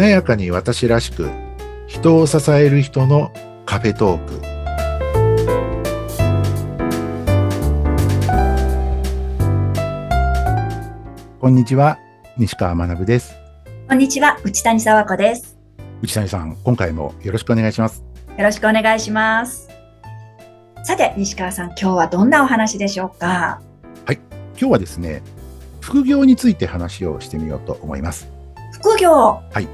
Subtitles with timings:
[0.00, 1.28] 華やかに私らしく
[1.86, 3.30] 人を支える人の
[3.66, 4.40] カフェトーク。
[11.38, 11.98] こんにちは
[12.38, 13.34] 西川学です。
[13.90, 15.58] こんにちは内谷沢子です。
[16.00, 18.02] 内谷さん今回もよろしくお願いします。
[18.38, 19.68] よろしくお願いします。
[20.82, 23.60] さて西川さん今日はどんなお話でしょうか？
[24.06, 24.18] はい。
[24.58, 25.22] 今日はですね
[25.82, 28.32] 副業について話をしてみようと思います。
[28.72, 29.12] 副業？
[29.12, 29.68] はい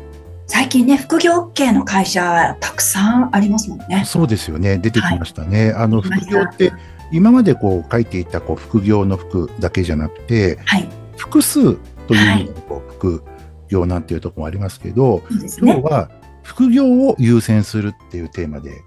[0.46, 4.04] 最近ね、副業系の会社たくさんありますもんね。
[4.06, 4.78] そうですよね。
[4.78, 5.72] 出てきましたね。
[5.72, 6.72] はい、あの、副業って、
[7.12, 11.74] 今までこう書いていたこう副業の服だけじゃなくて、はい、複数
[12.06, 13.24] という意味のこう副
[13.68, 15.22] 業なんていうところもありますけど、はい、
[15.60, 16.10] 今日は
[16.42, 18.82] 副業を優先するっていうテーマで。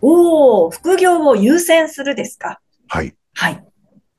[0.00, 2.60] おお、副業を優先するですか？
[2.88, 3.14] はい。
[3.34, 3.64] はい。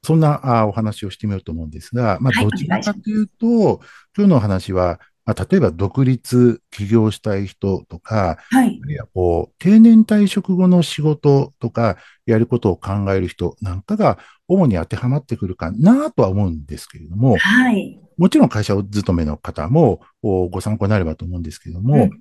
[0.03, 3.77] そんなあお話をしてみようと思うんですが、まあ、どちらかというと、はい、
[4.17, 22.11] 今日の話は、まあ、例えば独立起業したい人とか、はい、やこう定年退職後の仕事とかやることを考える人なんかが主に当てはまってくるかなとは思うんですけれども、はい、もちろん会社勤めの方もご参考になればと思うんですけれども、うん、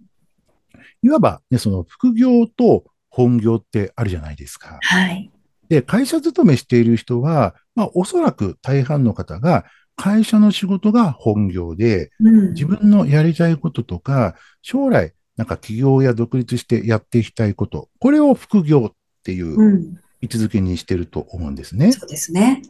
[1.02, 4.78] いわば、ね、その副業と本業ってあるじゃないですか。
[4.80, 5.30] はい、
[5.68, 9.64] で、会社勤めしている人は、まあ、おそらく大半の方が
[9.96, 21.86] 会社の仕事が本業で、うん、自分のやりたいこととか、将来、なんか起業や独立してやっていきたいこと、これを副業っていう位置づけにしてると思うんですね。
[21.86, 22.62] うん、そうですね。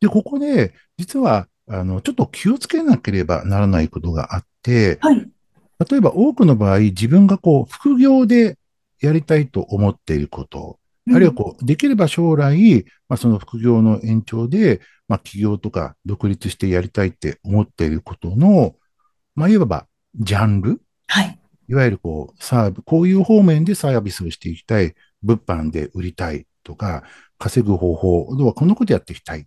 [0.00, 5.28] で、ここで、実は、あの、ちょっと気をつけなければならないことがあって、はい、
[5.90, 8.58] 例えば多くの場合、自分がこう、副業で
[9.00, 10.78] やりたいと思っていること、
[11.14, 18.74] あるいはこう、できれば将来、まあ、その副業の延長で、まあ、起業とか独立してやりたいって思っていることの、
[19.34, 20.80] まあ、いわば、ジャンル？
[21.06, 21.38] はい。
[21.68, 27.04] いわゆるこう、サーブ、こういう方面でサービスをしていきたい、物販で売りたいとか、
[27.38, 29.46] 稼ぐ方法、要はこのことやっていきたい。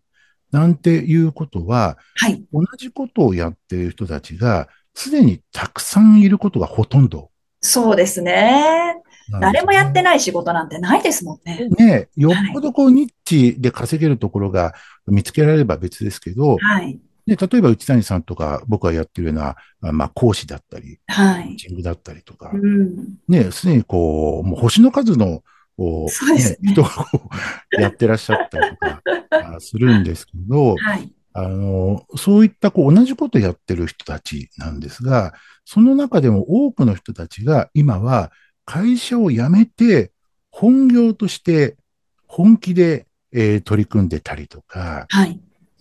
[0.52, 2.44] なんていうことは、はい。
[2.54, 7.32] 同じことをやっている人たちが、すでにたくさんいることがほとんど。
[7.62, 8.96] そうですね。
[9.40, 11.68] 誰もやってない仕事なんてないですもんね。
[11.78, 14.74] ねよっぽどこう、ニッチで稼げるところが
[15.08, 17.00] 見つけられれば別ですけど、はい。
[17.26, 19.56] で、例えば内谷さんとか僕がやってるような、
[19.94, 21.56] まあ、講師だったり、はい。
[21.58, 25.44] チングだったりとか、うん、ね、すでにこう、もう星の数の、
[25.78, 27.30] こう、そうですね、人がこ
[27.78, 31.12] う、やってらっしゃったりとか するんですけど、はい。
[31.34, 35.34] あの、そういったこう同じことやってる人たちなんですが、
[35.66, 38.32] その中でも多くの人たちが今は
[38.70, 40.12] 会社を辞めて、
[40.52, 41.76] 本業として
[42.28, 45.40] 本気で、えー、取り組んでたりとか、はい。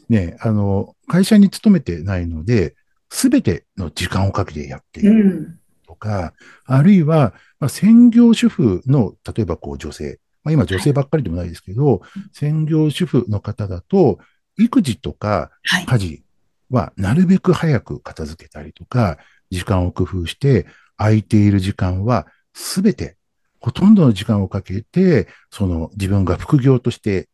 [0.09, 2.77] ね、あの、会社に勤めてないので、
[3.11, 6.33] すべての時間をかけてやっているとか、
[6.67, 14.19] うん、あるいは、まあ、専業主婦の、例えばこう女性、まあ、今女性ばっかりでもないですけど、はい、専業主婦の方だと、
[14.57, 15.51] 育児とか
[15.87, 16.23] 家事
[16.71, 19.19] はなるべく早く片付けたりとか、
[19.51, 20.65] 時間を工夫して、
[20.97, 22.27] 空いている時間は
[22.59, 23.17] すべて、
[23.61, 27.29] ほとんどの時間をかけて、その自分が副業として、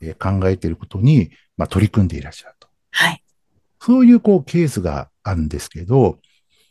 [0.00, 2.68] え考えていることに、まあ、取り組んでいらっしゃると。
[2.90, 3.22] はい。
[3.80, 6.18] そういうこうケースがあるんですけど、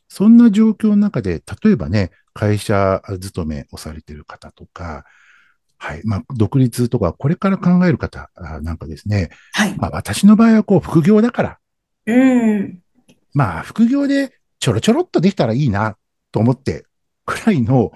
[0.10, 5.06] そんな状況の中で、例えばね、会社勤めをされている方とか、
[5.78, 6.02] はい。
[6.04, 9.30] まあ、独立とか、これから考える方なんかですね。
[9.54, 9.76] はい。
[9.78, 11.60] まあ、私の場合は、こう、副業だから。
[12.08, 12.80] うん。
[13.34, 15.98] まあ、副業でちょろちょろっとできたらいいな
[16.32, 16.86] と思って
[17.26, 17.92] くらいの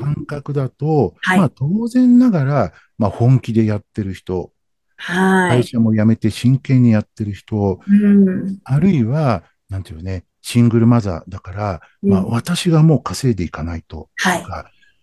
[0.00, 4.52] 感覚だと、はい、まあ当然ながら、まあ本気でやってる人、
[4.96, 14.44] はい、会社も辞めて真剣にやってる人、うん、あるいは、なんていうね、シングルマザーだから、うん、まあ私がもう稼いでいかないと、はい、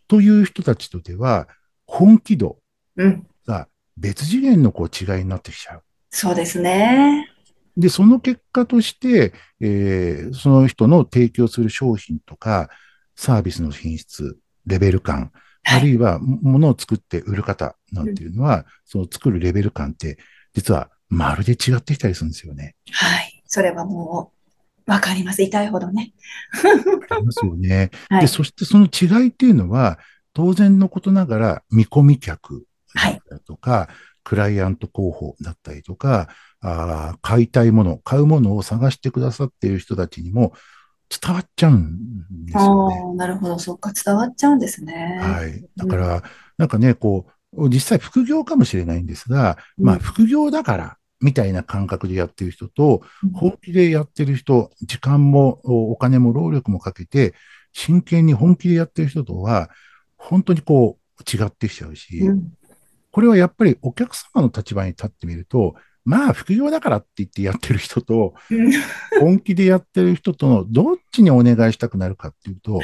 [0.08, 1.48] という人たちとでは、
[1.86, 2.58] 本気度
[3.46, 5.84] が別次元のこう違いになってきちゃう。
[6.10, 7.30] そうですね。
[7.78, 12.70] で、その結果として、えー、その人の提供する商品とか、
[13.16, 15.32] サービスの品質、レベル感、
[15.64, 20.18] あるいは物を作って売る方なんていうのは、うん、その作るレベル感って、
[20.54, 22.76] 実はまるで違ってきたりするんですよね。
[22.92, 23.42] はい。
[23.46, 24.32] それはも
[24.88, 25.42] う、わかります。
[25.42, 26.14] 痛いほどね。
[27.10, 27.90] ありますよね。
[28.10, 30.00] はい、で、そしてその違いっていうのは、
[30.34, 32.66] 当然のことながら見込み客
[33.30, 36.30] だとか、はい、クライアント候補だったりとか、
[36.62, 40.54] あ買いたいもの、買うものを探してくださっている人たちにも、
[41.10, 43.16] 伝わっちゃうんですよね。
[43.16, 45.20] なるほど、そっか、伝わっちゃうんですね。
[45.22, 45.66] はい。
[45.76, 46.22] だから、うん、
[46.58, 53.02] なんかね、こう、実際副業かもしれないんですが、うん、まあ、副業だから、みたいな感覚でやってる人と、
[53.34, 57.34] 本気でやってる人、時間もお金も労力もかけて、
[57.72, 59.70] 真剣に本気でやってる人とは、
[60.18, 62.54] 本当にこう違ってきちゃうし、うん、
[63.12, 65.76] これはやっぱりお客様の立場に立ってみると、
[66.06, 68.36] まあ副業だからって言ってやってる人と、
[69.20, 72.80] 本気でやってる人とのどっちにお願いしたくなるかっていうと、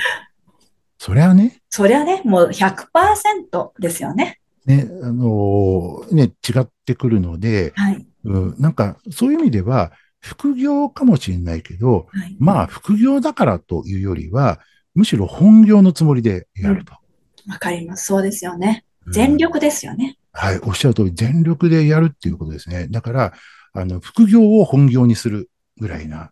[0.97, 1.61] そりゃね。
[1.69, 4.39] そりゃね、もう100%ですよね。
[4.65, 14.59] ね、あのー、ね、違ってくるので、はい、うん、なんかそういう意味では、副業かもしれないけど、はい、まあ副業だからというよりは、
[14.93, 16.93] むしろ本業のつもりでやると。
[16.93, 16.99] わ、
[17.47, 18.05] うん、かります。
[18.05, 18.85] そうですよね。
[19.07, 20.59] 全力ですよね、うん、はい。
[20.63, 22.87] おっしゃる通り、全力でやるっていうことですね。
[22.89, 23.33] だから、
[23.73, 25.49] あの、副業を本業にする
[25.79, 26.31] ぐらいな、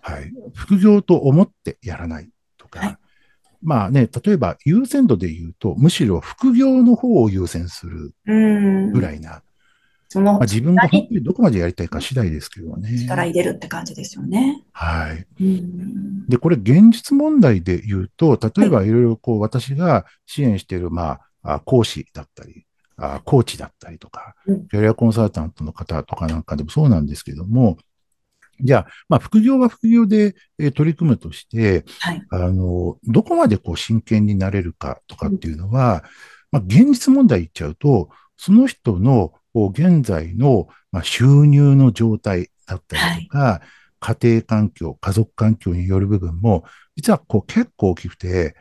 [0.00, 0.14] はい。
[0.14, 2.28] はい、副業と思ってやらない
[2.58, 2.98] とか、はい、
[3.62, 9.42] まあね、例えば優先度で言うと、むしろ副業の方を優先するぐらいな、
[10.08, 12.96] その、まあ、自分が本当にどこまでやりたいか次第ですけどね。
[12.98, 14.62] 力入れるって感じですよね。
[14.72, 15.26] はい。
[16.28, 27.76] で、これ現実問題で言うと、例えばいろいろこう、私が支援している、まあ、講師だったり、あコーチだったりとか、キャリアコンサルタントの方とかなんかでもそうなんですけども、
[28.60, 36.04] じゃあ、まあ、副業は副業で、えー、取り組むとして、はい、あの、どこまでこう真剣になれるかとかっていうのは、
[36.52, 46.64] うん、まあ、現実問題言っちゃうと、その人の現在の、まあ、収入の状態だったりとか、はい、家庭環境、家族環境による部分も、
[46.96, 48.54] 実はこう結構大きくて、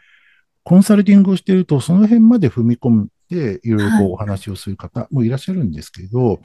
[0.64, 3.12] コンサルティングをしていると、その辺まで踏み込んで、
[3.64, 6.40] いろいろこうお話をする方もいらっしゃるんですけど、はい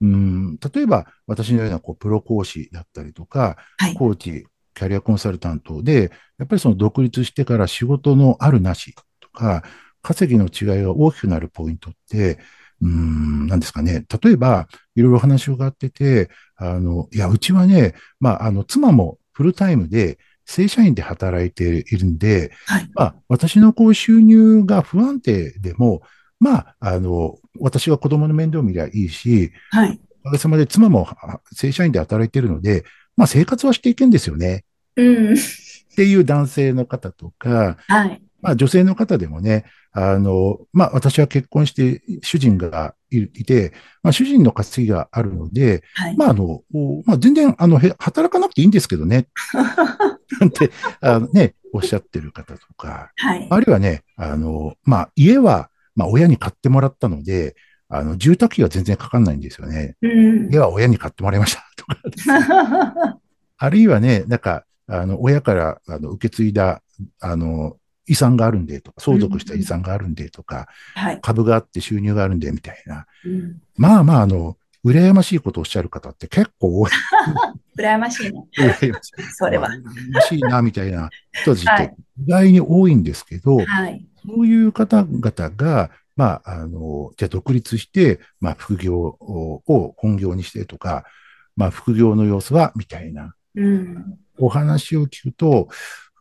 [0.00, 9.62] うん、例えば私のようなこうプロ講師だったりとか、はい、コーチ、キャリアコンサルタントで、やっぱりその独立してから仕事のあるなしとか、
[10.02, 12.38] 稼ぎの違いが大きくなるポイントって、
[12.82, 14.04] うん、なんですかね。
[14.22, 26.02] 例えば、いろいろ話を伺ってて、あの、いや、うちはね、まあ、あの、妻もフルタイムで、正社員で働いているんで、はい、まあ、私のこう収入が不安定でも、
[26.40, 30.00] まあ、あの、私が子供の面倒を見りゃいいし、はい。
[30.24, 31.06] おかげさまで妻も
[31.52, 32.84] 正社員で働いているので、
[33.16, 34.64] まあ生活はしていけんですよね。
[34.96, 35.34] うん。
[35.34, 35.36] っ
[35.96, 38.22] ていう男性の方とか、はい。
[38.40, 43.72] まあ女性の方でもね、あの、まあ私は結婚して主人がいて、
[44.02, 46.62] まあ主人の稼ぎがあるので、はい、まああの、
[47.04, 49.28] まあ全然あの、働かなくていいんですけどね。
[50.40, 50.70] なんて、
[51.00, 53.46] あのね、おっしゃってる方とか、はい。
[53.50, 57.56] あるいはね、あの、まあ家は、まあ、親に買ってもらったので、
[57.88, 59.96] あの、住宅費は全然かかんないんですよね。
[60.02, 60.52] うん。
[60.52, 63.18] 家は親に買ってもらいました とか。
[63.56, 66.82] あるいはね、なんか、あの、親から、あの、受け継いだ、
[67.20, 67.76] あの、
[68.06, 73.06] 遺産があるんでとか、相続した遺産があるんでとか、うんはい、株があって収入があるんでみたいな。
[73.24, 76.90] うん、まあまあ、あの、羨ましいことをおっしゃる方って結構多い。
[77.78, 78.46] 羨ましいね。
[78.58, 79.22] 羨ましい。
[79.32, 79.68] それは。
[79.68, 91.04] 羨ましいな、みたいな人たちって意外に多いんですけど、はい、そういう方々が、まあ、あの、じゃあ独立して、まあ、副業を本業にしてとか、
[91.56, 95.68] まあ、副業の様子は、みたいな、うん、お話を聞くと、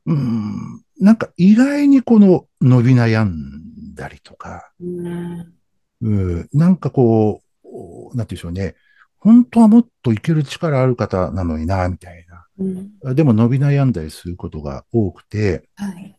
[0.06, 5.54] うん、なんか意外にこの伸び悩んだりとか、うん、
[6.02, 8.76] うん、なんかこう、なんていうんでしょうね、
[9.18, 12.46] 本当はもっといける力ある方なのにな、みたいな。
[12.60, 16.16] うん、でも伸び悩んだりすることが多くて、はい、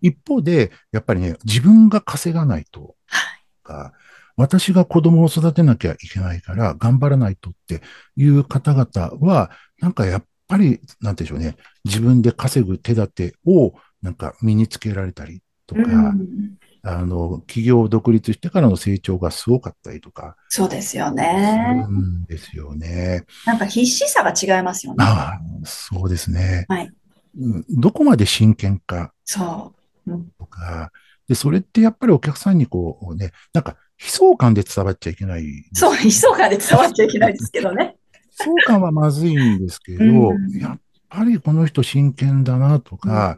[0.00, 2.94] 一方で、やっぱりね、自分が稼がないと、
[3.62, 3.92] か、
[4.36, 7.82] 私が子供を育てなきゃいけないから頑張らないとって
[8.16, 9.50] いう方々は、
[9.80, 20.36] なんかやっぱり、なんてでしょうね、自分で稼ぐ手立てをなんか身につけられたりとか、うん、あの、企業を独立してからの成長がすごかったりとか。
[20.48, 21.84] そうですよね。
[21.88, 23.24] うんですよね。
[23.46, 25.04] なんか必死さが違いますよね。
[25.04, 26.66] ああ、そうですね。
[26.68, 26.92] はい。
[27.70, 29.12] どこまで真剣か。
[29.24, 29.74] そ
[30.06, 30.10] う。
[30.38, 30.90] とか、
[31.28, 35.44] で、それってやっぱりお客さんにこうね、なんか悲壮感で伝わっちゃいけない。
[35.72, 37.96] そう、悲壮感で伝わっちゃいけないですけどね。
[38.40, 40.80] 悲壮感はまずいんですけど、うん、やっ
[41.12, 43.36] ぱりこの人真剣だなとか、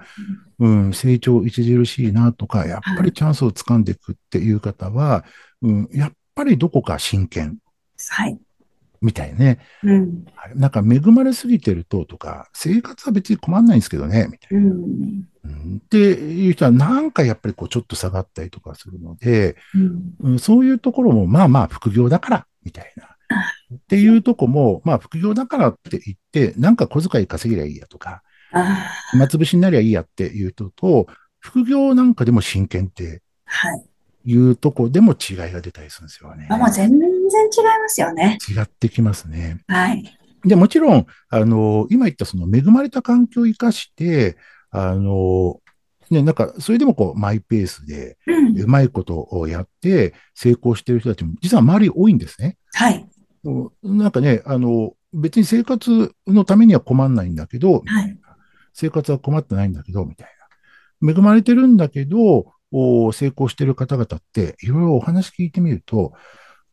[0.60, 5.24] うん、うん、成長著しいなとか、やっぱりチャンスを掴んでいくっていう方は、
[5.60, 7.58] うん、やっぱりどこか真剣。
[8.10, 8.38] はい。
[9.02, 9.58] みたいね。
[9.82, 10.24] うん。
[10.54, 14.60] なんか恵まれすぎてるととか、生活は別に困んないんですけどね、みたいな。
[14.60, 19.56] うん、うん、っていう人はなんかやっぱりこうちょっと下がったりとかするので、
[20.22, 23.13] うん、そういうところもまあまあ副業だから、みたいな。
[23.74, 28.22] っていうとこも、まあ副業だからって言って、なんか小遣い稼げりゃいいやとか、
[29.10, 31.06] 暇つぶしになりゃいいやっていうとと、
[31.38, 33.84] 副業なんかでも真剣って、はい。
[34.26, 36.48] いうとこでも違いが出たりするんですよね。
[36.50, 38.38] あもう全然違いますよね。
[38.48, 39.62] 違ってきますね。
[39.68, 40.18] はい。
[40.44, 44.36] で、もちろん、あの、今言ったその恵まれた環境を生かして、
[44.70, 45.60] あの、
[46.10, 48.18] ね、なんか、それでもこう、マイペースで、
[48.58, 52.56] うまいことをやって、成功してる人たちも、実は周り多いんですね。
[52.74, 53.06] はい。
[53.82, 58.18] なんかね、あの、別に生活のためには困んないんだけど、はい、
[58.72, 60.28] 生活は困ってないんだけど、みたい
[61.00, 61.12] な。
[61.12, 62.52] 恵まれてるんだけど、
[63.12, 66.12] 成功してる方々って、いろいろお話聞いてみると、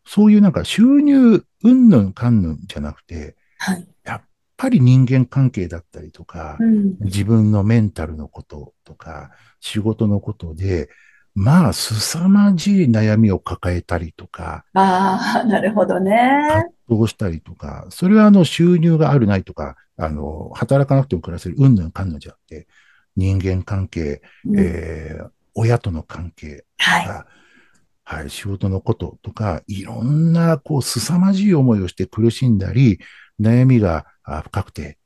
[0.05, 4.21] そういうなんか収入、うんぬんかんぬんじゃなくて、はい、やっ
[4.57, 10.89] ぱり人間関係だったりとか、うん、自分のメンタルのこととか、仕事のことで、
[11.33, 14.65] まあ、凄まじい悩みを抱えたりとか。
[14.73, 16.11] ああ、なるほどね。
[16.87, 22.67] 葛藤したりとか、それはあの収入があるないとか、あの、働かなくても暮らせる、うんぬんかんぬんじゃなくて、
[23.15, 27.41] 人間関係、うん、えー、親との関係とか、はい
[28.03, 32.99] はい、仕事のこととか、いろんな、こう、凄まじい思いをして苦しんだり、
[33.39, 34.05] 悩みが
[34.43, 34.97] 深くて、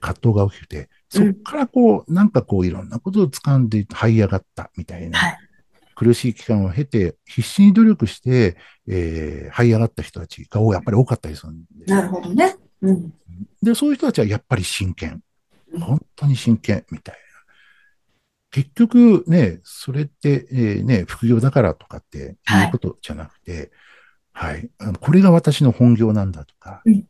[0.00, 5.38] 葛藤が大きくて、そこからこう、うん、なんかこう、いろんなことを掴んで這い上がったみたいな、はい、
[5.98, 11.90] 苦しい期間を経て、必死に努力して、えー、這い上がった人たちがやっぱり多かったりするんです。
[11.90, 12.56] なるほどね。
[12.82, 13.12] うん。
[13.60, 15.20] で、そういう人たちはやっぱり真剣。
[15.76, 17.20] 本当に真剣みたいな。
[18.52, 22.22] 結局ね、それって、えー、ね、副業だからとかってい
[22.68, 23.72] うことじゃなくて、
[24.32, 27.06] はい、はい、あのこれが私の本業なんだとか、うん、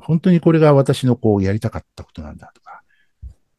[0.00, 2.82] 本当にこれが私のこうやりたかったことなんだとか、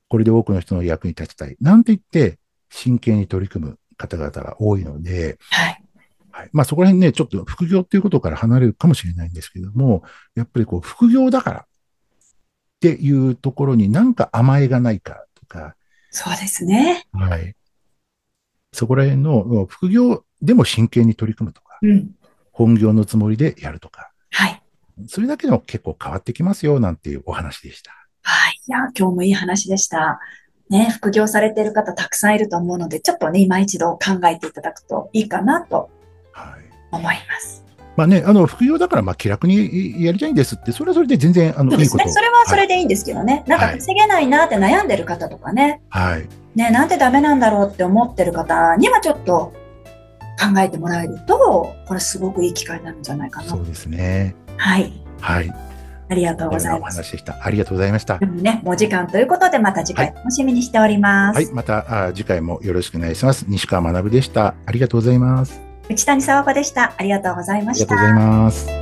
[0.07, 1.55] これで多くの人の役に立ちたい。
[1.61, 2.39] なんて言って
[2.71, 5.83] 真剣に取り組む方々が多いので、はい。
[6.31, 10.03] はい、まあそこら辺ね、ちょっと副業っていうことから離れるかもしれないんですけども、
[10.35, 11.65] やっぱりこう副業だからっ
[12.79, 15.75] ていうところになんか甘えがないかとか。
[16.11, 17.05] そうですね。
[17.11, 17.55] はい。
[18.71, 22.11] そこら辺の副業でも真剣に取り組むとか、うん、
[22.51, 24.11] 本業のつもりでやるとか。
[24.31, 24.63] はい。
[25.07, 27.91] それだけでも結構変わってきますよ、なんていうお話でした。
[28.21, 28.59] はい。
[28.65, 30.19] いや、今日もいい話でした。
[30.69, 35.89] ね、副業されている方たくさんいると思うので、ちょっとね、今一度考えていただくといいかなと
[36.91, 37.63] 思います。
[37.63, 49.51] はいまあね、あの副業だからまあ気楽にやりたいんですって、それはそれで全然あの、ね、いいことそれはそれでいいんですけどね、はい、なんか稼げないなって悩んでる方とかね、はい、ね、なんでダメなんだろうって思ってる方にはちょっと
[50.39, 53.49] 考えてもらえると、これすごくいい機会になるんじゃないかな。
[53.49, 54.33] そうですね。
[54.55, 54.93] はい。
[55.19, 55.53] はい。
[56.09, 56.99] ありがとうございます。
[56.99, 58.19] ありがとうございました。
[58.19, 61.35] ね、もう時間ということで、また次回楽しみにしております。
[61.35, 63.45] はい、はい、またあ次回もよろしくお願いします。
[63.47, 64.55] 西川学でした。
[64.65, 65.61] ありがとうございます。
[65.89, 66.93] 内谷沢子でした。
[66.97, 67.95] ありがとうございました。
[67.95, 68.78] ありがとうございます。